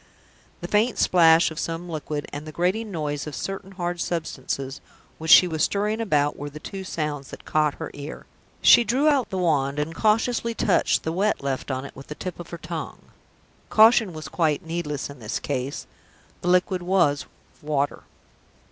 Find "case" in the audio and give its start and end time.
15.39-15.85